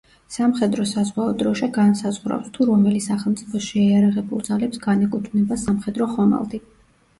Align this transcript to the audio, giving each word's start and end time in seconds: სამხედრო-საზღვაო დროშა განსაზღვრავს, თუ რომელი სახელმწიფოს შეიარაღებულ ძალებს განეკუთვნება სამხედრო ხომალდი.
სამხედრო-საზღვაო 0.35 1.35
დროშა 1.41 1.69
განსაზღვრავს, 1.75 2.47
თუ 2.57 2.67
რომელი 2.71 3.03
სახელმწიფოს 3.09 3.67
შეიარაღებულ 3.69 4.43
ძალებს 4.51 4.85
განეკუთვნება 4.89 5.63
სამხედრო 5.69 6.11
ხომალდი. 6.19 6.65